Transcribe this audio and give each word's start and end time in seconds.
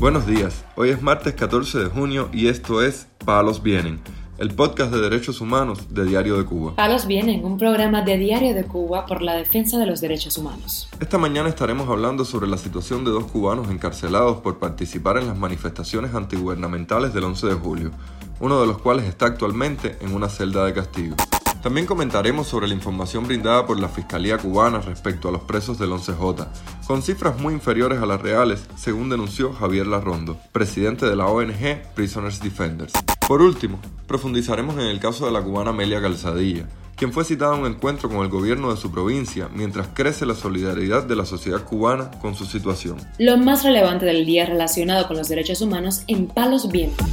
Buenos 0.00 0.26
días, 0.26 0.64
hoy 0.76 0.88
es 0.88 1.02
martes 1.02 1.34
14 1.34 1.78
de 1.78 1.84
junio 1.84 2.30
y 2.32 2.48
esto 2.48 2.82
es 2.82 3.08
Palos 3.26 3.62
Vienen, 3.62 4.00
el 4.38 4.48
podcast 4.48 4.90
de 4.94 4.98
derechos 4.98 5.42
humanos 5.42 5.92
de 5.92 6.06
Diario 6.06 6.38
de 6.38 6.46
Cuba. 6.46 6.74
Palos 6.74 7.06
Vienen, 7.06 7.44
un 7.44 7.58
programa 7.58 8.00
de 8.00 8.16
Diario 8.16 8.54
de 8.54 8.64
Cuba 8.64 9.04
por 9.04 9.20
la 9.20 9.34
defensa 9.34 9.76
de 9.76 9.84
los 9.84 10.00
derechos 10.00 10.38
humanos. 10.38 10.88
Esta 11.00 11.18
mañana 11.18 11.50
estaremos 11.50 11.86
hablando 11.86 12.24
sobre 12.24 12.46
la 12.46 12.56
situación 12.56 13.04
de 13.04 13.10
dos 13.10 13.24
cubanos 13.24 13.68
encarcelados 13.68 14.38
por 14.38 14.58
participar 14.58 15.18
en 15.18 15.26
las 15.26 15.36
manifestaciones 15.36 16.14
antigubernamentales 16.14 17.12
del 17.12 17.24
11 17.24 17.48
de 17.48 17.54
julio, 17.56 17.90
uno 18.40 18.58
de 18.58 18.68
los 18.68 18.78
cuales 18.78 19.04
está 19.04 19.26
actualmente 19.26 19.98
en 20.00 20.14
una 20.14 20.30
celda 20.30 20.64
de 20.64 20.72
castigo. 20.72 21.14
También 21.62 21.86
comentaremos 21.86 22.48
sobre 22.48 22.68
la 22.68 22.74
información 22.74 23.26
brindada 23.26 23.66
por 23.66 23.78
la 23.78 23.90
Fiscalía 23.90 24.38
cubana 24.38 24.80
respecto 24.80 25.28
a 25.28 25.32
los 25.32 25.42
presos 25.42 25.78
del 25.78 25.90
11J, 25.90 26.46
con 26.86 27.02
cifras 27.02 27.38
muy 27.38 27.52
inferiores 27.52 28.00
a 28.00 28.06
las 28.06 28.22
reales, 28.22 28.66
según 28.76 29.10
denunció 29.10 29.52
Javier 29.52 29.86
Larrondo, 29.86 30.38
presidente 30.52 31.04
de 31.04 31.16
la 31.16 31.26
ONG 31.26 31.82
Prisoners 31.94 32.40
Defenders. 32.40 32.94
Por 33.28 33.42
último, 33.42 33.78
profundizaremos 34.06 34.76
en 34.76 34.86
el 34.86 35.00
caso 35.00 35.26
de 35.26 35.32
la 35.32 35.42
cubana 35.42 35.70
Amelia 35.70 36.00
Calzadilla, 36.00 36.66
quien 36.96 37.12
fue 37.12 37.24
citada 37.24 37.52
a 37.52 37.58
un 37.58 37.66
encuentro 37.66 38.08
con 38.08 38.20
el 38.20 38.28
gobierno 38.28 38.70
de 38.70 38.80
su 38.80 38.90
provincia 38.90 39.50
mientras 39.54 39.88
crece 39.88 40.24
la 40.24 40.34
solidaridad 40.34 41.04
de 41.04 41.16
la 41.16 41.26
sociedad 41.26 41.62
cubana 41.62 42.10
con 42.22 42.34
su 42.34 42.46
situación. 42.46 42.96
Lo 43.18 43.36
más 43.36 43.64
relevante 43.64 44.06
del 44.06 44.24
día 44.24 44.46
relacionado 44.46 45.06
con 45.06 45.18
los 45.18 45.28
derechos 45.28 45.60
humanos 45.60 46.04
en 46.06 46.26
Palos 46.26 46.70
Vientos. 46.70 47.06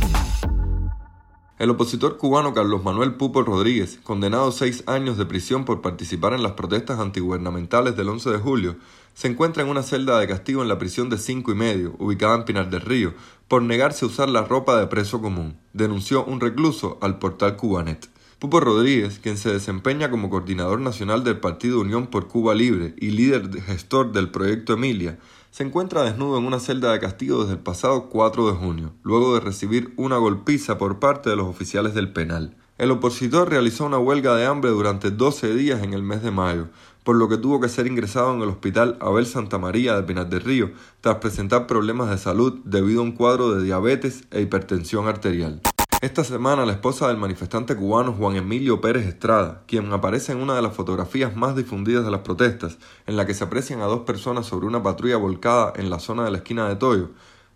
El 1.59 1.71
opositor 1.71 2.17
cubano 2.17 2.53
Carlos 2.53 2.83
Manuel 2.83 3.15
Pupo 3.15 3.41
Rodríguez, 3.41 3.99
condenado 4.03 4.49
a 4.49 4.51
seis 4.51 4.83
años 4.85 5.17
de 5.17 5.25
prisión 5.25 5.65
por 5.65 5.81
participar 5.81 6.33
en 6.33 6.43
las 6.43 6.51
protestas 6.51 6.99
antigubernamentales 6.99 7.97
del 7.97 8.09
11 8.09 8.29
de 8.29 8.37
julio, 8.37 8.75
se 9.15 9.27
encuentra 9.27 9.63
en 9.63 9.69
una 9.69 9.81
celda 9.81 10.19
de 10.19 10.27
castigo 10.27 10.61
en 10.61 10.67
la 10.67 10.77
prisión 10.77 11.09
de 11.09 11.17
cinco 11.17 11.51
y 11.51 11.55
medio, 11.55 11.95
ubicada 11.97 12.35
en 12.35 12.45
Pinar 12.45 12.69
del 12.69 12.81
Río, 12.81 13.15
por 13.47 13.63
negarse 13.63 14.05
a 14.05 14.07
usar 14.07 14.29
la 14.29 14.43
ropa 14.43 14.79
de 14.79 14.85
preso 14.85 15.19
común, 15.19 15.57
denunció 15.73 16.23
un 16.25 16.39
recluso 16.39 16.99
al 17.01 17.17
portal 17.17 17.55
Cubanet. 17.55 18.07
Pupo 18.39 18.59
Rodríguez, 18.59 19.17
quien 19.17 19.35
se 19.35 19.51
desempeña 19.51 20.11
como 20.11 20.29
coordinador 20.29 20.79
nacional 20.79 21.23
del 21.23 21.39
Partido 21.39 21.81
Unión 21.81 22.05
por 22.05 22.27
Cuba 22.27 22.53
Libre 22.53 22.93
y 22.97 23.09
líder 23.09 23.49
gestor 23.63 24.11
del 24.11 24.29
proyecto 24.29 24.73
Emilia, 24.73 25.17
se 25.49 25.63
encuentra 25.63 26.03
desnudo 26.03 26.37
en 26.37 26.45
una 26.45 26.59
celda 26.59 26.91
de 26.91 26.99
castigo 26.99 27.39
desde 27.39 27.53
el 27.53 27.59
pasado 27.59 28.09
4 28.09 28.51
de 28.51 28.53
junio, 28.55 28.91
luego 29.01 29.33
de 29.33 29.39
recibir 29.39 29.91
una 29.97 30.17
golpiza 30.17 30.77
por 30.77 30.99
parte 30.99 31.31
de 31.31 31.35
los 31.35 31.47
oficiales 31.47 31.95
del 31.95 32.13
penal. 32.13 32.55
El 32.77 32.91
opositor 32.91 33.49
realizó 33.49 33.85
una 33.87 33.97
huelga 33.97 34.35
de 34.35 34.45
hambre 34.45 34.69
durante 34.69 35.09
12 35.09 35.55
días 35.55 35.81
en 35.81 35.95
el 35.95 36.03
mes 36.03 36.21
de 36.21 36.29
mayo, 36.29 36.67
por 37.03 37.15
lo 37.15 37.27
que 37.29 37.37
tuvo 37.37 37.59
que 37.59 37.69
ser 37.69 37.87
ingresado 37.87 38.35
en 38.35 38.43
el 38.43 38.49
hospital 38.49 38.99
Abel 39.01 39.25
Santa 39.25 39.57
María 39.57 39.95
de 39.95 40.03
Pinar 40.03 40.29
del 40.29 40.41
Río 40.41 40.69
tras 41.01 41.15
presentar 41.15 41.65
problemas 41.65 42.11
de 42.11 42.19
salud 42.19 42.59
debido 42.65 42.99
a 42.99 43.03
un 43.03 43.13
cuadro 43.13 43.55
de 43.55 43.63
diabetes 43.63 44.25
e 44.29 44.41
hipertensión 44.41 45.07
arterial. 45.07 45.59
Esta 46.07 46.23
semana 46.23 46.65
la 46.65 46.71
esposa 46.71 47.09
del 47.09 47.17
manifestante 47.17 47.75
cubano 47.75 48.13
Juan 48.13 48.37
Emilio 48.37 48.79
Pérez 48.79 49.05
Estrada, 49.05 49.63
quien 49.67 49.91
aparece 49.91 50.31
en 50.31 50.37
una 50.37 50.55
de 50.55 50.61
las 50.61 50.73
fotografías 50.73 51.35
más 51.35 51.53
difundidas 51.53 52.05
de 52.05 52.11
las 52.11 52.21
protestas, 52.21 52.77
en 53.07 53.17
la 53.17 53.25
que 53.25 53.33
se 53.33 53.43
aprecian 53.43 53.81
a 53.81 53.87
dos 53.87 54.03
personas 54.03 54.45
sobre 54.45 54.67
una 54.67 54.81
patrulla 54.81 55.17
volcada 55.17 55.73
en 55.75 55.89
la 55.89 55.99
zona 55.99 56.23
de 56.23 56.31
la 56.31 56.37
esquina 56.37 56.69
de 56.69 56.77
Toyo, 56.77 57.09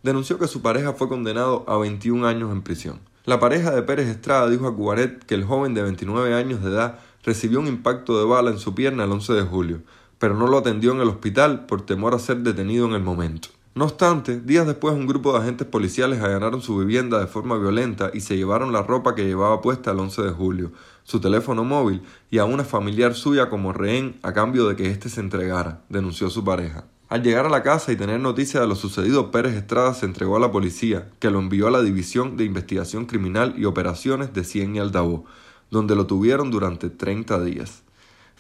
denunció 0.04 0.38
que 0.38 0.50
su 0.50 0.62
pareja 0.62 0.92
fue 0.92 1.08
condenado 1.08 1.64
a 1.66 1.78
21 1.78 2.28
años 2.28 2.52
en 2.52 2.62
prisión. 2.62 3.00
La 3.24 3.40
pareja 3.40 3.72
de 3.72 3.84
Pérez 3.84 4.10
Estrada 4.10 4.50
dijo 4.50 4.68
a 4.68 4.76
Cubaret 4.76 5.24
que 5.24 5.36
el 5.36 5.46
joven 5.46 5.74
de 5.74 5.84
29 5.84 6.34
años 6.34 6.62
de 6.62 6.72
edad 6.72 7.00
recibió 7.24 7.62
un 7.62 7.68
impacto 7.68 8.20
de 8.20 8.26
bala 8.26 8.52
en 8.52 8.60
su 8.60 8.76
pierna 8.76 9.06
el 9.06 9.14
11 9.14 9.32
de 9.32 9.44
julio, 9.44 9.82
pero 10.20 10.36
no 10.36 10.48
lo 10.48 10.58
atendió 10.58 10.92
en 10.92 11.00
el 11.00 11.08
hospital 11.08 11.68
por 11.68 11.86
temor 11.86 12.14
a 12.14 12.20
ser 12.20 12.40
detenido 12.40 12.86
en 12.86 12.96
el 12.96 13.02
momento. 13.02 13.48
No 13.74 13.86
obstante, 13.86 14.38
días 14.42 14.68
después 14.68 14.94
un 14.94 15.08
grupo 15.08 15.32
de 15.32 15.40
agentes 15.40 15.66
policiales 15.66 16.22
allanaron 16.22 16.62
su 16.62 16.78
vivienda 16.78 17.20
de 17.20 17.28
forma 17.28 17.58
violenta 17.58 18.12
y 18.14 18.20
se 18.20 18.36
llevaron 18.36 18.74
la 18.74 18.84
ropa 18.84 19.16
que 19.16 19.26
llevaba 19.26 19.62
puesta 19.62 19.92
el 19.92 20.00
11 20.00 20.24
de 20.24 20.32
julio, 20.32 20.72
su 21.04 21.22
teléfono 21.22 21.64
móvil 21.64 22.02
y 22.30 22.40
a 22.40 22.44
una 22.44 22.66
familiar 22.66 23.16
suya 23.16 23.50
como 23.50 23.72
rehén 23.72 24.20
a 24.24 24.34
cambio 24.34 24.68
de 24.68 24.76
que 24.76 24.92
éste 24.92 25.08
se 25.08 25.22
entregara, 25.22 25.84
denunció 25.88 26.30
su 26.30 26.44
pareja. 26.44 26.84
Al 27.08 27.24
llegar 27.24 27.46
a 27.46 27.50
la 27.50 27.64
casa 27.64 27.94
y 27.94 27.96
tener 27.96 28.20
noticia 28.20 28.60
de 28.60 28.68
lo 28.68 28.76
sucedido, 28.76 29.32
Pérez 29.32 29.56
Estrada 29.56 29.94
se 29.94 30.06
entregó 30.06 30.36
a 30.36 30.42
la 30.42 30.52
policía, 30.52 31.10
que 31.20 31.32
lo 31.32 31.40
envió 31.40 31.68
a 31.68 31.72
la 31.72 31.82
División 31.82 32.36
de 32.36 32.44
Investigación 32.44 33.06
Criminal 33.06 33.54
y 33.58 33.64
Operaciones 33.64 34.34
de 34.34 34.44
Cien 34.44 34.76
y 34.76 34.80
Aldabó, 34.80 35.24
donde 35.70 35.96
lo 35.96 36.08
tuvieron 36.08 36.52
durante 36.52 36.90
30 36.90 37.42
días. 37.46 37.84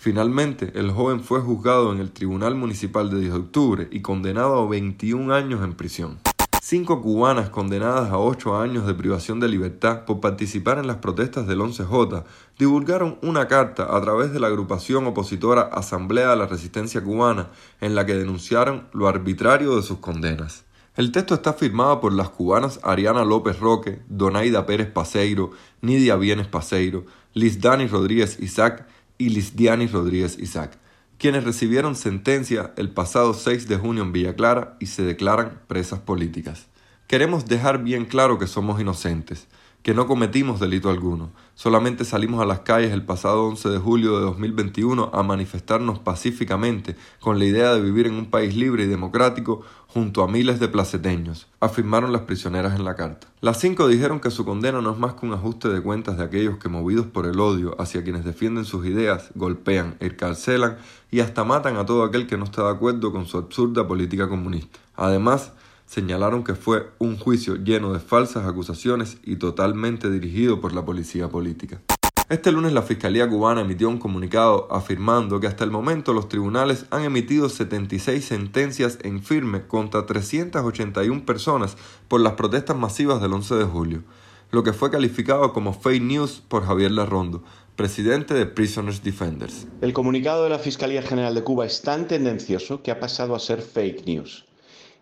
Finalmente, 0.01 0.71
el 0.73 0.89
joven 0.89 1.21
fue 1.21 1.41
juzgado 1.41 1.93
en 1.93 1.99
el 1.99 2.09
Tribunal 2.09 2.55
Municipal 2.55 3.11
de 3.11 3.19
10 3.19 3.33
de 3.33 3.37
octubre 3.37 3.87
y 3.91 4.01
condenado 4.01 4.59
a 4.59 4.67
21 4.67 5.31
años 5.31 5.63
en 5.63 5.73
prisión. 5.73 6.17
Cinco 6.59 7.03
cubanas 7.03 7.51
condenadas 7.51 8.09
a 8.09 8.17
ocho 8.17 8.59
años 8.59 8.87
de 8.87 8.95
privación 8.95 9.39
de 9.39 9.47
libertad 9.47 10.05
por 10.05 10.19
participar 10.19 10.79
en 10.79 10.87
las 10.87 10.95
protestas 10.95 11.45
del 11.45 11.59
11J 11.59 12.23
divulgaron 12.57 13.19
una 13.21 13.47
carta 13.47 13.95
a 13.95 14.01
través 14.01 14.33
de 14.33 14.39
la 14.39 14.47
agrupación 14.47 15.05
opositora 15.05 15.61
Asamblea 15.71 16.31
de 16.31 16.35
la 16.35 16.47
Resistencia 16.47 17.03
Cubana 17.03 17.49
en 17.79 17.93
la 17.93 18.03
que 18.03 18.15
denunciaron 18.15 18.87
lo 18.93 19.07
arbitrario 19.07 19.75
de 19.75 19.83
sus 19.83 19.99
condenas. 19.99 20.63
El 20.97 21.11
texto 21.11 21.35
está 21.35 21.53
firmado 21.53 22.01
por 22.01 22.11
las 22.11 22.29
cubanas 22.29 22.79
Ariana 22.81 23.23
López 23.23 23.59
Roque, 23.59 24.01
Donaida 24.09 24.65
Pérez 24.65 24.89
Paseiro, 24.89 25.51
Nidia 25.81 26.15
Bienes 26.15 26.47
Paseiro, 26.47 27.05
Liz 27.35 27.61
Dani 27.61 27.85
Rodríguez 27.85 28.39
Isaac 28.39 28.87
y 29.21 29.29
Lisdiani 29.29 29.85
Rodríguez 29.85 30.39
Isaac, 30.39 30.79
quienes 31.19 31.43
recibieron 31.43 31.95
sentencia 31.95 32.73
el 32.75 32.89
pasado 32.89 33.35
6 33.35 33.67
de 33.67 33.77
junio 33.77 34.01
en 34.01 34.11
Villa 34.11 34.35
Clara 34.35 34.77
y 34.79 34.87
se 34.87 35.03
declaran 35.03 35.61
presas 35.67 35.99
políticas. 35.99 36.65
Queremos 37.05 37.45
dejar 37.45 37.83
bien 37.83 38.05
claro 38.05 38.39
que 38.39 38.47
somos 38.47 38.81
inocentes, 38.81 39.47
que 39.83 39.93
no 39.93 40.05
cometimos 40.05 40.59
delito 40.59 40.89
alguno, 40.89 41.31
solamente 41.55 42.05
salimos 42.05 42.41
a 42.41 42.45
las 42.45 42.59
calles 42.59 42.91
el 42.91 43.03
pasado 43.03 43.45
11 43.45 43.69
de 43.69 43.77
julio 43.79 44.17
de 44.17 44.25
2021 44.25 45.09
a 45.11 45.23
manifestarnos 45.23 45.99
pacíficamente 45.99 46.95
con 47.19 47.39
la 47.39 47.45
idea 47.45 47.73
de 47.73 47.81
vivir 47.81 48.07
en 48.07 48.13
un 48.13 48.27
país 48.27 48.55
libre 48.55 48.83
y 48.83 48.87
democrático 48.87 49.61
junto 49.87 50.23
a 50.23 50.27
miles 50.27 50.59
de 50.59 50.69
placeteños, 50.69 51.47
afirmaron 51.59 52.13
las 52.13 52.21
prisioneras 52.21 52.75
en 52.75 52.85
la 52.85 52.95
carta. 52.95 53.27
Las 53.41 53.59
cinco 53.59 53.87
dijeron 53.87 54.19
que 54.19 54.31
su 54.31 54.45
condena 54.45 54.81
no 54.81 54.91
es 54.91 54.97
más 54.97 55.15
que 55.15 55.25
un 55.25 55.33
ajuste 55.33 55.67
de 55.67 55.81
cuentas 55.81 56.17
de 56.17 56.23
aquellos 56.23 56.57
que 56.59 56.69
movidos 56.69 57.07
por 57.07 57.25
el 57.25 57.39
odio 57.39 57.75
hacia 57.81 58.03
quienes 58.03 58.23
defienden 58.23 58.63
sus 58.63 58.85
ideas, 58.85 59.31
golpean, 59.35 59.97
encarcelan 59.99 60.77
y 61.09 61.19
hasta 61.19 61.43
matan 61.43 61.75
a 61.75 61.85
todo 61.85 62.03
aquel 62.03 62.27
que 62.27 62.37
no 62.37 62.45
está 62.45 62.63
de 62.63 62.69
acuerdo 62.69 63.11
con 63.11 63.25
su 63.25 63.37
absurda 63.37 63.87
política 63.87 64.29
comunista. 64.29 64.79
Además, 64.95 65.51
señalaron 65.91 66.45
que 66.45 66.55
fue 66.55 66.89
un 66.99 67.17
juicio 67.17 67.57
lleno 67.57 67.91
de 67.91 67.99
falsas 67.99 68.47
acusaciones 68.47 69.17
y 69.25 69.35
totalmente 69.35 70.09
dirigido 70.09 70.61
por 70.61 70.71
la 70.73 70.85
policía 70.85 71.27
política. 71.27 71.81
Este 72.29 72.53
lunes 72.53 72.71
la 72.71 72.81
Fiscalía 72.81 73.27
cubana 73.27 73.59
emitió 73.59 73.89
un 73.89 73.97
comunicado 73.97 74.69
afirmando 74.71 75.41
que 75.41 75.47
hasta 75.47 75.65
el 75.65 75.71
momento 75.71 76.13
los 76.13 76.29
tribunales 76.29 76.85
han 76.91 77.03
emitido 77.03 77.49
76 77.49 78.23
sentencias 78.23 78.99
en 79.03 79.21
firme 79.21 79.67
contra 79.67 80.05
381 80.05 81.25
personas 81.25 81.75
por 82.07 82.21
las 82.21 82.33
protestas 82.33 82.77
masivas 82.77 83.21
del 83.21 83.33
11 83.33 83.55
de 83.55 83.65
julio, 83.65 84.03
lo 84.49 84.63
que 84.63 84.71
fue 84.71 84.91
calificado 84.91 85.51
como 85.51 85.73
fake 85.73 86.03
news 86.03 86.41
por 86.47 86.65
Javier 86.65 86.91
Larrondo, 86.91 87.43
presidente 87.75 88.33
de 88.33 88.45
Prisoners 88.45 89.03
Defenders. 89.03 89.67
El 89.81 89.91
comunicado 89.91 90.45
de 90.45 90.51
la 90.51 90.59
Fiscalía 90.59 91.01
General 91.01 91.35
de 91.35 91.43
Cuba 91.43 91.65
es 91.65 91.81
tan 91.81 92.07
tendencioso 92.07 92.81
que 92.81 92.91
ha 92.91 92.99
pasado 93.01 93.35
a 93.35 93.39
ser 93.39 93.61
fake 93.61 94.05
news. 94.05 94.45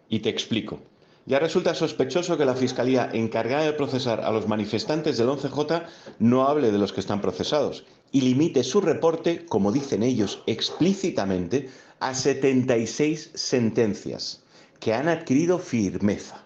Y 0.09 0.19
te 0.19 0.29
explico. 0.29 0.81
Ya 1.25 1.39
resulta 1.39 1.75
sospechoso 1.75 2.37
que 2.37 2.45
la 2.45 2.55
Fiscalía 2.55 3.09
encargada 3.13 3.63
de 3.63 3.73
procesar 3.73 4.21
a 4.21 4.31
los 4.31 4.47
manifestantes 4.47 5.17
del 5.17 5.29
11J 5.29 5.85
no 6.17 6.47
hable 6.47 6.71
de 6.71 6.79
los 6.79 6.91
que 6.91 7.01
están 7.01 7.21
procesados 7.21 7.85
y 8.11 8.21
limite 8.21 8.63
su 8.63 8.81
reporte, 8.81 9.45
como 9.45 9.71
dicen 9.71 10.01
ellos 10.01 10.41
explícitamente, 10.47 11.69
a 11.99 12.15
76 12.15 13.31
sentencias 13.35 14.41
que 14.79 14.93
han 14.93 15.07
adquirido 15.07 15.59
firmeza. 15.59 16.43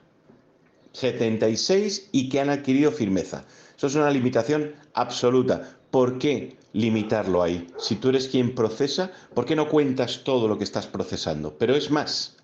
76 0.92 2.10
y 2.12 2.30
que 2.30 2.42
han 2.42 2.50
adquirido 2.50 2.92
firmeza. 2.92 3.46
Eso 3.78 3.88
es 3.88 3.96
una 3.96 4.12
limitación 4.12 4.74
absoluta. 4.94 5.78
¿Por 5.92 6.18
qué 6.18 6.58
limitarlo 6.74 7.42
ahí? 7.42 7.68
Si 7.78 7.96
tú 7.96 8.10
eres 8.10 8.28
quien 8.28 8.54
procesa, 8.54 9.12
¿por 9.34 9.46
qué 9.46 9.56
no 9.56 9.70
cuentas 9.70 10.24
todo 10.24 10.48
lo 10.48 10.58
que 10.58 10.64
estás 10.64 10.88
procesando? 10.88 11.58
Pero 11.58 11.76
es 11.76 11.90
más, 11.90 12.38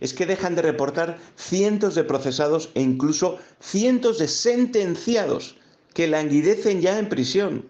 es 0.00 0.14
que 0.14 0.26
dejan 0.26 0.54
de 0.54 0.62
reportar 0.62 1.18
cientos 1.36 1.94
de 1.94 2.04
procesados 2.04 2.70
e 2.74 2.82
incluso 2.82 3.38
cientos 3.60 4.18
de 4.18 4.28
sentenciados 4.28 5.56
que 5.94 6.06
languidecen 6.06 6.80
ya 6.80 6.98
en 6.98 7.08
prisión. 7.08 7.68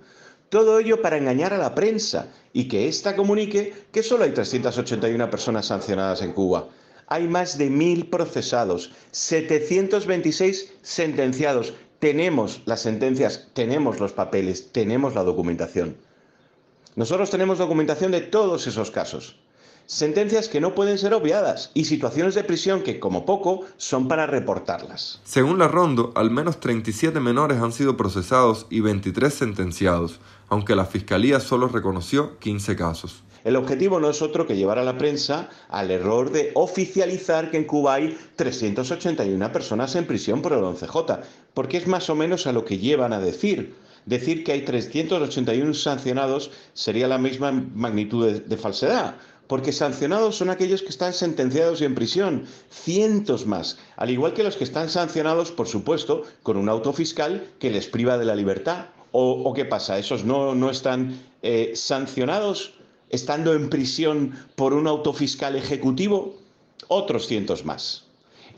Todo 0.49 0.79
ello 0.79 1.03
para 1.03 1.17
engañar 1.17 1.53
a 1.53 1.59
la 1.59 1.75
prensa 1.75 2.29
y 2.53 2.69
que 2.69 2.89
ésta 2.89 3.17
comunique 3.17 3.75
que 3.93 4.03
solo 4.03 4.25
hay 4.25 4.33
381 4.33 5.31
personas 5.31 5.67
sancionadas 5.67 6.23
en 6.23 6.33
Cuba. 6.33 6.69
Hay 7.09 7.29
más 7.29 7.57
de 7.59 7.71
mil 7.71 8.09
procesados, 8.09 8.93
726 9.13 10.73
sentenciados. 10.83 11.75
Tenemos 11.99 12.63
las 12.67 12.81
sentencias, 12.81 13.49
tenemos 13.55 14.01
los 14.01 14.13
papeles, 14.13 14.73
tenemos 14.73 15.15
la 15.15 15.23
documentación. 15.23 15.97
Nosotros 16.97 17.31
tenemos 17.31 17.59
documentación 17.59 18.11
de 18.11 18.23
todos 18.23 18.67
esos 18.67 18.91
casos. 18.91 19.39
Sentencias 19.87 20.49
que 20.49 20.61
no 20.61 20.75
pueden 20.75 20.99
ser 20.99 21.15
obviadas 21.15 21.71
y 21.73 21.85
situaciones 21.85 22.35
de 22.35 22.43
prisión 22.43 22.83
que, 22.83 22.99
como 22.99 23.25
poco, 23.25 23.61
son 23.77 24.09
para 24.09 24.27
reportarlas. 24.27 25.21
Según 25.23 25.61
la 25.61 25.69
Rondo, 25.69 26.11
al 26.17 26.33
menos 26.33 26.59
37 26.59 27.21
menores 27.21 27.59
han 27.59 27.71
sido 27.71 27.97
procesados 27.97 28.67
y 28.69 28.81
23 28.81 29.33
sentenciados, 29.33 30.19
aunque 30.49 30.75
la 30.75 30.87
Fiscalía 30.87 31.39
solo 31.39 31.69
reconoció 31.69 32.37
15 32.41 32.75
casos. 32.75 33.23
El 33.45 33.55
objetivo 33.55 34.01
no 34.01 34.11
es 34.11 34.23
otro 34.23 34.45
que 34.45 34.57
llevar 34.57 34.81
a 34.81 34.85
la 34.85 34.99
prensa 34.99 35.51
al 35.69 35.93
error 35.93 36.33
de 36.33 36.51
oficializar 36.55 37.53
que 37.53 37.59
en 37.59 37.65
Cuba 37.65 37.95
hay 37.95 38.19
381 38.35 39.53
personas 39.53 39.95
en 39.95 40.05
prisión 40.05 40.43
por 40.43 40.53
el 40.53 40.65
11J, 40.65 41.21
porque 41.55 41.77
es 41.77 41.87
más 41.87 42.11
o 42.11 42.17
menos 42.17 42.49
a 42.49 42.53
lo 42.53 42.65
que 42.65 42.79
llevan 42.79 43.13
a 43.13 43.21
decir. 43.21 43.77
Decir 44.05 44.43
que 44.43 44.51
hay 44.51 44.63
381 44.63 45.75
sancionados 45.75 46.51
sería 46.75 47.07
la 47.07 47.19
misma 47.19 47.53
magnitud 47.53 48.27
de, 48.27 48.41
de 48.41 48.57
falsedad 48.57 49.15
porque 49.47 49.73
sancionados 49.73 50.37
son 50.37 50.51
aquellos 50.51 50.83
que 50.83 50.89
están 50.89 51.13
sentenciados 51.13 51.81
y 51.81 51.85
en 51.85 51.95
prisión, 51.95 52.47
cientos 52.71 53.47
más, 53.47 53.79
al 53.97 54.11
igual 54.11 54.35
que 54.35 54.43
los 54.43 54.57
que 54.57 54.65
están 54.65 54.89
sancionados, 54.89 55.53
por 55.53 55.69
supuesto, 55.69 56.23
con 56.43 56.57
un 56.57 56.69
auto 56.69 56.93
fiscal 56.93 57.49
que 57.59 57.71
les 57.71 57.87
priva 57.87 58.19
de 58.19 58.25
la 58.25 58.35
libertad. 58.35 58.87
¿O, 59.13 59.55
qué 59.55 59.65
pasa? 59.65 59.99
¿Esos 59.99 60.25
no, 60.25 60.55
no 60.55 60.69
están 60.69 61.19
eh, 61.41 61.73
sancionados 61.75 62.75
estando 63.09 63.55
en 63.55 63.71
prisión 63.71 64.35
por 64.57 64.75
un 64.75 64.87
auto 64.87 65.15
fiscal 65.15 65.57
ejecutivo? 65.57 66.37
Otros 66.89 67.27
cientos 67.27 67.65
más. 67.65 68.05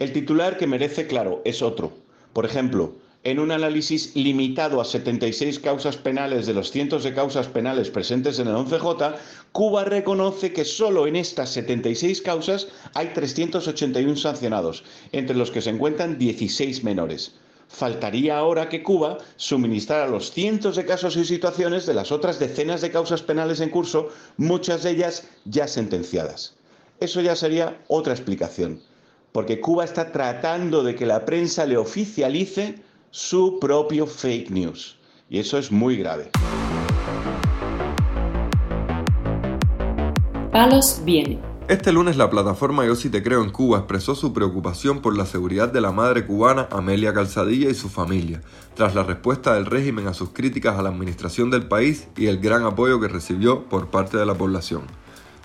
El 0.00 0.12
titular 0.12 0.56
que 0.56 0.66
merece, 0.66 1.06
claro, 1.06 1.42
es 1.44 1.62
otro. 1.62 1.92
Por 2.32 2.44
ejemplo, 2.44 2.94
en 3.24 3.38
un 3.40 3.50
análisis 3.50 4.14
limitado 4.14 4.80
a 4.80 4.84
76 4.84 5.58
causas 5.58 5.96
penales 5.96 6.46
de 6.46 6.54
los 6.54 6.70
cientos 6.70 7.02
de 7.04 7.14
causas 7.14 7.48
penales 7.48 7.90
presentes 7.90 8.38
en 8.38 8.48
el 8.48 8.54
11J, 8.54 9.16
Cuba 9.52 9.84
reconoce 9.84 10.52
que 10.52 10.64
solo 10.64 11.06
en 11.06 11.16
estas 11.16 11.50
76 11.50 12.22
causas 12.22 12.68
hay 12.94 13.08
381 13.08 14.16
sancionados, 14.16 14.84
entre 15.12 15.36
los 15.36 15.50
que 15.50 15.60
se 15.60 15.70
encuentran 15.70 16.18
16 16.18 16.84
menores. 16.84 17.34
Faltaría 17.68 18.38
ahora 18.38 18.68
que 18.68 18.82
Cuba 18.82 19.18
suministrara 19.36 20.08
los 20.08 20.30
cientos 20.32 20.76
de 20.76 20.86
casos 20.86 21.16
y 21.16 21.24
situaciones 21.24 21.84
de 21.84 21.94
las 21.94 22.12
otras 22.12 22.38
decenas 22.38 22.80
de 22.80 22.90
causas 22.90 23.22
penales 23.22 23.60
en 23.60 23.68
curso, 23.68 24.08
muchas 24.38 24.84
de 24.84 24.92
ellas 24.92 25.28
ya 25.44 25.68
sentenciadas. 25.68 26.54
Eso 27.00 27.20
ya 27.20 27.36
sería 27.36 27.78
otra 27.88 28.14
explicación, 28.14 28.80
porque 29.32 29.60
Cuba 29.60 29.84
está 29.84 30.12
tratando 30.12 30.82
de 30.82 30.94
que 30.94 31.04
la 31.04 31.26
prensa 31.26 31.66
le 31.66 31.76
oficialice 31.76 32.76
su 33.10 33.58
propio 33.58 34.06
fake 34.06 34.50
news. 34.50 34.98
Y 35.28 35.38
eso 35.38 35.58
es 35.58 35.70
muy 35.70 35.96
grave. 35.96 36.30
Palos 40.52 41.00
viene. 41.04 41.38
Este 41.68 41.92
lunes 41.92 42.16
la 42.16 42.30
plataforma 42.30 42.86
Yo 42.86 42.94
Si 42.94 43.10
Te 43.10 43.22
Creo 43.22 43.42
en 43.42 43.50
Cuba 43.50 43.78
expresó 43.78 44.14
su 44.14 44.32
preocupación 44.32 45.02
por 45.02 45.16
la 45.16 45.26
seguridad 45.26 45.70
de 45.70 45.82
la 45.82 45.92
madre 45.92 46.24
cubana 46.24 46.66
Amelia 46.70 47.12
Calzadilla 47.12 47.68
y 47.68 47.74
su 47.74 47.90
familia, 47.90 48.40
tras 48.74 48.94
la 48.94 49.02
respuesta 49.02 49.54
del 49.54 49.66
régimen 49.66 50.06
a 50.06 50.14
sus 50.14 50.30
críticas 50.30 50.78
a 50.78 50.82
la 50.82 50.88
administración 50.88 51.50
del 51.50 51.68
país 51.68 52.08
y 52.16 52.26
el 52.26 52.38
gran 52.38 52.64
apoyo 52.64 52.98
que 53.00 53.08
recibió 53.08 53.64
por 53.64 53.88
parte 53.88 54.16
de 54.16 54.24
la 54.24 54.34
población. 54.34 54.84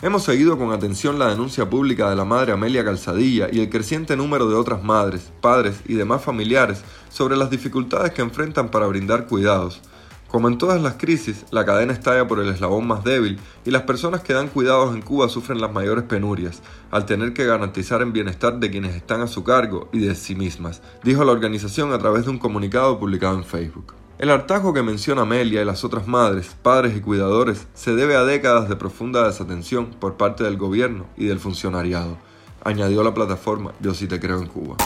Hemos 0.04 0.24
seguido 0.24 0.58
con 0.58 0.74
atención 0.74 1.18
la 1.18 1.30
denuncia 1.30 1.70
pública 1.70 2.10
de 2.10 2.18
la 2.18 2.26
madre 2.26 2.52
Amelia 2.52 2.84
Calzadilla 2.84 3.48
y 3.50 3.62
el 3.62 3.70
creciente 3.70 4.18
número 4.18 4.50
de 4.50 4.56
otras 4.56 4.84
madres, 4.84 5.32
padres 5.40 5.80
y 5.88 5.94
demás 5.94 6.22
familiares 6.22 6.84
sobre 7.08 7.38
las 7.38 7.50
dificultades 7.50 8.12
que 8.12 8.22
enfrentan 8.22 8.70
para 8.70 8.88
brindar 8.88 9.28
cuidados. 9.28 9.80
Como 10.28 10.50
en 10.50 10.58
todas 10.58 10.82
las 10.82 10.96
crisis, 10.96 11.46
la 11.52 11.64
cadena 11.64 11.94
estalla 11.94 12.28
por 12.28 12.42
el 12.42 12.50
eslabón 12.50 12.86
más 12.86 13.06
débil 13.06 13.40
y 13.64 13.72
las 13.72 13.84
personas 13.84 14.20
que 14.24 14.34
dan 14.34 14.50
cuidados 14.50 14.94
en 14.94 15.02
Cuba 15.02 15.30
sufren 15.30 15.62
las 15.62 15.72
mayores 15.72 16.04
penurias, 16.04 16.62
al 16.92 17.06
tener 17.06 17.32
que 17.32 17.46
garantizar 17.46 18.02
el 18.02 18.12
bienestar 18.12 18.60
de 18.60 18.70
quienes 18.70 18.98
están 18.98 19.22
a 19.22 19.28
su 19.28 19.46
cargo 19.46 19.88
y 19.94 20.00
de 20.00 20.16
sí 20.16 20.36
mismas, 20.36 20.82
dijo 21.06 21.24
la 21.24 21.32
organización 21.32 21.94
a 21.94 22.00
través 22.00 22.26
de 22.26 22.32
un 22.32 22.40
comunicado 22.40 23.00
publicado 23.00 23.38
en 23.38 23.46
Facebook. 23.46 24.03
El 24.24 24.32
hartazgo 24.32 24.74
que 24.74 24.84
menciona 24.84 25.24
Amelia 25.24 25.62
y 25.62 25.66
las 25.66 25.84
otras 25.84 26.08
madres, 26.08 26.56
padres 26.62 26.96
y 26.96 27.02
cuidadores 27.02 27.68
se 27.74 27.94
debe 27.94 28.16
a 28.16 28.24
décadas 28.24 28.70
de 28.70 28.78
profunda 28.78 29.28
desatención 29.28 29.88
por 29.88 30.16
parte 30.16 30.46
del 30.46 30.56
gobierno 30.56 31.08
y 31.18 31.26
del 31.26 31.42
funcionariado, 31.42 32.18
añadió 32.64 33.04
la 33.04 33.14
plataforma 33.14 33.74
Yo 33.82 33.94
sí 33.94 34.08
te 34.08 34.22
creo 34.22 34.40
en 34.40 34.48
Cuba. 34.48 34.78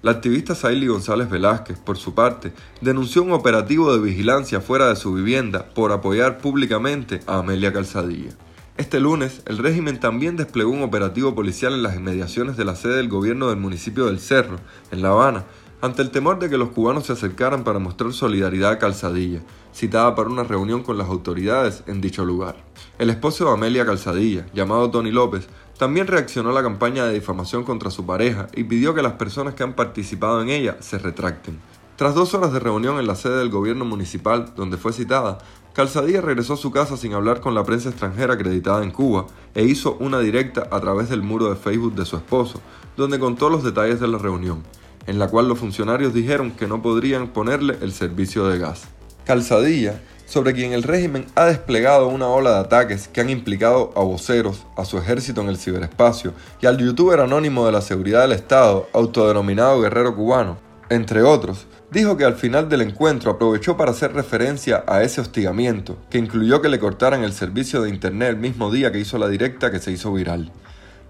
La 0.00 0.12
activista 0.12 0.54
Saily 0.54 0.86
González 0.86 1.28
Velázquez, 1.28 1.78
por 1.78 1.98
su 1.98 2.14
parte, 2.14 2.54
denunció 2.80 3.22
un 3.22 3.32
operativo 3.32 3.92
de 3.92 4.00
vigilancia 4.00 4.62
fuera 4.62 4.88
de 4.88 4.96
su 4.96 5.12
vivienda 5.12 5.66
por 5.74 5.92
apoyar 5.92 6.38
públicamente 6.38 7.20
a 7.26 7.40
Amelia 7.40 7.74
Calzadilla. 7.74 8.30
Este 8.78 9.00
lunes, 9.00 9.42
el 9.44 9.58
régimen 9.58 10.00
también 10.00 10.36
desplegó 10.36 10.70
un 10.70 10.82
operativo 10.82 11.34
policial 11.34 11.74
en 11.74 11.82
las 11.82 11.96
inmediaciones 11.96 12.56
de 12.56 12.64
la 12.64 12.74
sede 12.74 12.96
del 12.96 13.10
gobierno 13.10 13.50
del 13.50 13.58
municipio 13.58 14.06
del 14.06 14.18
Cerro, 14.18 14.56
en 14.92 15.02
La 15.02 15.10
Habana, 15.10 15.44
ante 15.80 16.02
el 16.02 16.10
temor 16.10 16.38
de 16.38 16.50
que 16.50 16.58
los 16.58 16.70
cubanos 16.70 17.06
se 17.06 17.12
acercaran 17.12 17.62
para 17.62 17.78
mostrar 17.78 18.12
solidaridad 18.12 18.72
a 18.72 18.78
Calzadilla, 18.78 19.42
citada 19.72 20.14
para 20.16 20.28
una 20.28 20.42
reunión 20.42 20.82
con 20.82 20.98
las 20.98 21.08
autoridades 21.08 21.84
en 21.86 22.00
dicho 22.00 22.24
lugar. 22.24 22.56
El 22.98 23.10
esposo 23.10 23.44
de 23.44 23.52
Amelia 23.52 23.86
Calzadilla, 23.86 24.46
llamado 24.52 24.90
Tony 24.90 25.12
López, 25.12 25.46
también 25.78 26.08
reaccionó 26.08 26.50
a 26.50 26.52
la 26.52 26.64
campaña 26.64 27.04
de 27.04 27.14
difamación 27.14 27.62
contra 27.62 27.92
su 27.92 28.04
pareja 28.04 28.48
y 28.56 28.64
pidió 28.64 28.92
que 28.92 29.02
las 29.02 29.12
personas 29.12 29.54
que 29.54 29.62
han 29.62 29.74
participado 29.74 30.42
en 30.42 30.48
ella 30.48 30.76
se 30.80 30.98
retracten. 30.98 31.60
Tras 31.94 32.14
dos 32.14 32.34
horas 32.34 32.52
de 32.52 32.58
reunión 32.58 32.98
en 32.98 33.06
la 33.06 33.14
sede 33.14 33.38
del 33.38 33.50
gobierno 33.50 33.84
municipal, 33.84 34.52
donde 34.56 34.78
fue 34.78 34.92
citada, 34.92 35.38
Calzadilla 35.74 36.20
regresó 36.20 36.54
a 36.54 36.56
su 36.56 36.72
casa 36.72 36.96
sin 36.96 37.14
hablar 37.14 37.40
con 37.40 37.54
la 37.54 37.62
prensa 37.62 37.90
extranjera 37.90 38.34
acreditada 38.34 38.82
en 38.82 38.90
Cuba 38.90 39.26
e 39.54 39.62
hizo 39.62 39.96
una 40.00 40.18
directa 40.18 40.66
a 40.72 40.80
través 40.80 41.08
del 41.08 41.22
muro 41.22 41.48
de 41.50 41.56
Facebook 41.56 41.94
de 41.94 42.04
su 42.04 42.16
esposo, 42.16 42.60
donde 42.96 43.20
contó 43.20 43.48
los 43.48 43.62
detalles 43.62 44.00
de 44.00 44.08
la 44.08 44.18
reunión 44.18 44.64
en 45.08 45.18
la 45.18 45.26
cual 45.26 45.48
los 45.48 45.58
funcionarios 45.58 46.14
dijeron 46.14 46.52
que 46.52 46.68
no 46.68 46.80
podrían 46.82 47.28
ponerle 47.28 47.78
el 47.80 47.92
servicio 47.92 48.46
de 48.46 48.58
gas. 48.58 48.82
Calzadilla, 49.24 50.00
sobre 50.26 50.52
quien 50.52 50.74
el 50.74 50.82
régimen 50.82 51.26
ha 51.34 51.46
desplegado 51.46 52.08
una 52.08 52.28
ola 52.28 52.52
de 52.52 52.58
ataques 52.60 53.08
que 53.08 53.22
han 53.22 53.30
implicado 53.30 53.92
a 53.96 54.00
voceros, 54.00 54.66
a 54.76 54.84
su 54.84 54.98
ejército 54.98 55.40
en 55.40 55.48
el 55.48 55.56
ciberespacio 55.56 56.34
y 56.60 56.66
al 56.66 56.76
youtuber 56.76 57.20
anónimo 57.20 57.64
de 57.64 57.72
la 57.72 57.80
seguridad 57.80 58.20
del 58.20 58.32
Estado, 58.32 58.88
autodenominado 58.92 59.80
Guerrero 59.80 60.14
Cubano, 60.14 60.58
entre 60.90 61.22
otros, 61.22 61.66
dijo 61.90 62.18
que 62.18 62.24
al 62.24 62.34
final 62.34 62.68
del 62.68 62.82
encuentro 62.82 63.30
aprovechó 63.30 63.78
para 63.78 63.92
hacer 63.92 64.12
referencia 64.12 64.84
a 64.86 65.02
ese 65.02 65.22
hostigamiento, 65.22 65.96
que 66.10 66.18
incluyó 66.18 66.60
que 66.60 66.68
le 66.68 66.78
cortaran 66.78 67.24
el 67.24 67.32
servicio 67.32 67.80
de 67.80 67.88
internet 67.88 68.30
el 68.30 68.36
mismo 68.36 68.70
día 68.70 68.92
que 68.92 68.98
hizo 68.98 69.16
la 69.16 69.28
directa 69.28 69.70
que 69.70 69.80
se 69.80 69.92
hizo 69.92 70.12
viral. 70.12 70.52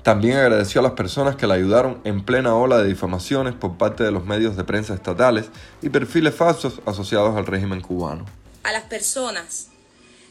También 0.03 0.37
agradeció 0.37 0.81
a 0.81 0.85
las 0.85 0.93
personas 0.93 1.37
que 1.37 1.47
la 1.47 1.55
ayudaron 1.55 2.01
en 2.05 2.25
plena 2.25 2.55
ola 2.55 2.79
de 2.79 2.89
difamaciones 2.89 3.55
por 3.55 3.77
parte 3.77 4.05
de 4.05 4.11
los 4.11 4.25
medios 4.25 4.57
de 4.57 4.65
prensa 4.65 4.95
estatales 4.95 5.47
y 5.83 5.89
perfiles 5.89 6.35
falsos 6.35 6.81
asociados 6.87 7.37
al 7.37 7.47
régimen 7.47 7.81
cubano. 7.81 8.25
A 8.63 8.73
las 8.73 8.85
personas 8.85 9.69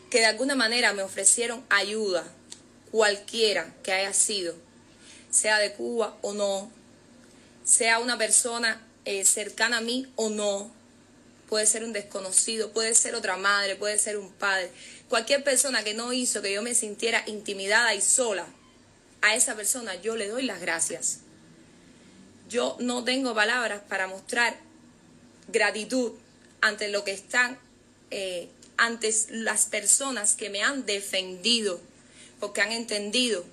que 0.10 0.20
de 0.20 0.26
alguna 0.26 0.56
manera 0.56 0.94
me 0.94 1.04
ofrecieron 1.04 1.64
ayuda, 1.70 2.24
cualquiera 2.92 3.74
que 3.84 3.92
haya 3.92 4.14
sido, 4.14 4.56
sea 5.30 5.60
de 5.60 5.74
Cuba 5.74 6.16
o 6.22 6.34
no, 6.34 6.72
sea 7.66 8.00
una 8.00 8.18
persona 8.18 8.82
eh, 9.04 9.26
cercana 9.26 9.78
a 9.78 9.82
mí 9.82 10.08
o 10.16 10.30
no, 10.30 10.72
puede 11.50 11.66
ser 11.66 11.84
un 11.84 11.92
desconocido, 11.92 12.72
puede 12.72 12.96
ser 12.96 13.16
otra 13.16 13.36
madre, 13.36 13.76
puede 13.76 13.98
ser 14.00 14.18
un 14.18 14.32
padre, 14.32 14.72
cualquier 15.10 15.44
persona 15.44 15.84
que 15.84 15.94
no 15.94 16.14
hizo 16.14 16.42
que 16.42 16.54
yo 16.54 16.62
me 16.62 16.74
sintiera 16.74 17.24
intimidada 17.28 17.94
y 17.94 18.02
sola 18.02 18.48
a 19.22 19.36
esa 19.36 19.56
persona 19.56 19.96
yo 19.96 20.16
le 20.16 20.28
doy 20.28 20.44
las 20.44 20.62
gracias. 20.62 21.20
Yo 22.50 22.78
no 22.80 23.04
tengo 23.04 23.36
palabras 23.36 23.82
para 23.88 24.08
mostrar 24.08 24.58
gratitud 25.48 26.14
ante 26.62 26.88
lo 26.90 27.04
que 27.04 27.12
están, 27.12 27.58
eh, 28.12 28.50
ante 28.78 29.14
las 29.30 29.66
personas 29.66 30.36
que 30.36 30.50
me 30.50 30.64
han 30.64 30.86
defendido, 30.86 31.80
porque 32.40 32.62
han 32.62 32.72
entendido 32.72 33.44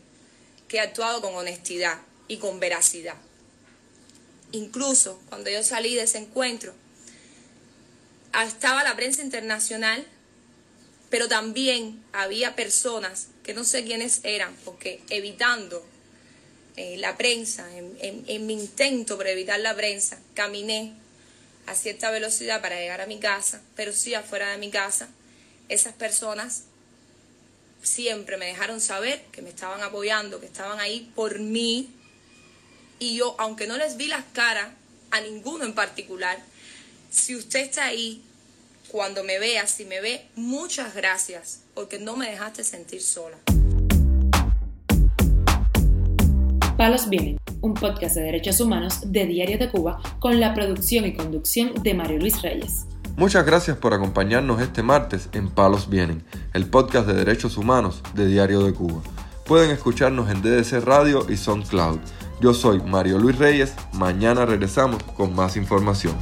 que 0.68 0.76
he 0.76 0.80
actuado 0.80 1.21
con 1.21 1.35
honestidad 1.35 2.00
y 2.28 2.38
con 2.38 2.61
veracidad. 2.61 3.16
Incluso 4.52 5.21
cuando 5.28 5.50
yo 5.50 5.62
salí 5.62 5.94
de 5.94 6.02
ese 6.02 6.18
encuentro, 6.18 6.73
estaba 8.47 8.85
la 8.85 8.97
prensa 8.97 9.23
internacional 9.23 10.06
pero 11.11 11.28
también 11.28 12.02
había 12.12 12.56
personas 12.56 13.28
que 13.42 13.54
no 13.54 13.64
sé 13.64 13.84
quiénes 13.84 14.20
eran, 14.25 14.54
porque 14.64 15.00
evitando 15.11 15.84
eh, 16.76 16.96
la 16.99 17.16
prensa, 17.16 17.68
en, 17.76 18.46
mi 18.46 18.54
intento 18.54 19.16
por 19.16 19.26
evitar 19.28 19.61
la 19.61 19.76
prensa, 19.76 20.18
caminé 20.34 20.92
a 21.66 21.75
cierta 21.75 22.11
velocidad 22.11 22.61
para 22.61 22.80
llegar 22.80 23.00
a 23.00 23.06
mi 23.06 23.20
casa, 23.20 23.62
pero 23.76 23.92
sí 23.92 24.14
afuera 24.14 24.50
de 24.50 24.58
mi 24.58 24.70
casa, 24.70 25.08
esas 25.68 25.94
personas 25.94 26.64
siempre 27.82 28.37
me 28.37 28.46
dejaron 28.46 28.80
saber 28.80 29.23
que 29.30 29.40
me 29.40 29.50
estaban 29.50 29.82
apoyando, 29.82 30.40
que 30.40 30.46
estaban 30.46 30.80
ahí 30.80 31.11
por 31.14 31.38
mí, 31.38 31.90
y 32.99 33.16
yo, 33.16 33.37
aunque 33.38 33.66
no 33.66 33.76
les 33.76 33.96
vi 33.96 34.06
las 34.06 34.25
caras, 34.32 34.68
a 35.11 35.20
ninguno 35.20 35.64
en 35.64 35.75
particular, 35.75 36.42
si 37.11 37.37
usted 37.37 37.61
está 37.61 37.84
ahí 37.84 38.20
cuando 38.91 39.25
me 39.25 39.38
veas, 39.38 39.71
si 39.71 39.85
me 39.85 40.00
ve, 40.00 40.26
muchas 40.37 40.95
gracias, 40.95 41.62
porque 41.75 41.99
no 41.99 42.17
me 42.17 42.31
dejaste 42.31 42.64
sentir 42.64 43.03
sola. 43.03 43.37
Palos 46.76 47.09
Vienen, 47.09 47.38
un 47.61 47.75
podcast 47.75 48.17
de 48.17 48.23
derechos 48.23 48.61
humanos 48.61 49.00
de 49.07 49.26
Diario 49.26 49.59
de 49.59 49.71
Cuba 49.71 50.00
con 50.19 50.41
la 50.41 50.55
producción 50.55 51.05
y 51.05 51.14
conducción 51.14 51.73
de 51.83 51.95
Mario 51.95 52.19
Luis 52.19 52.43
Reyes. 52.43 52.87
Muchas 53.17 53.47
gracias 53.47 53.76
por 53.76 53.95
acompañarnos 53.95 54.61
este 54.61 54.83
martes 54.83 55.29
en 55.33 55.49
Palos 55.49 55.88
Vienen, 55.88 56.25
el 56.53 56.67
podcast 56.67 57.07
de 57.07 57.14
derechos 57.14 57.57
humanos 57.57 58.03
de 58.14 58.26
Diario 58.26 58.64
de 58.64 58.75
Cuba. 58.75 59.03
Pueden 59.47 59.71
escucharnos 59.71 60.31
en 60.31 60.43
DDC 60.43 60.85
Radio 60.85 61.26
y 61.29 61.37
SoundCloud. 61.37 62.00
Yo 62.41 62.53
soy 62.53 62.81
Mario 62.81 63.19
Luis 63.19 63.38
Reyes, 63.38 63.75
mañana 63.93 64.45
regresamos 64.45 65.03
con 65.03 65.35
más 65.35 65.57
información. 65.57 66.19